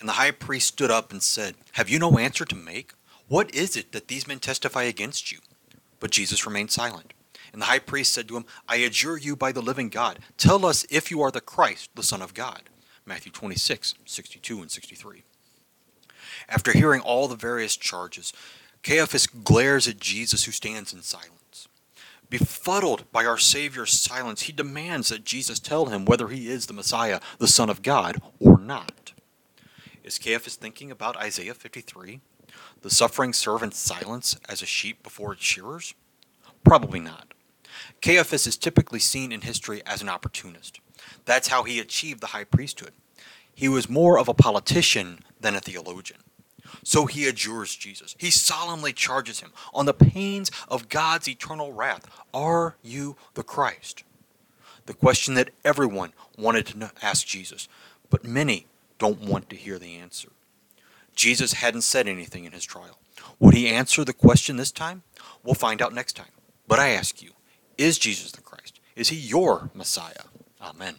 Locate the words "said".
1.22-1.54, 8.12-8.26, 61.82-62.06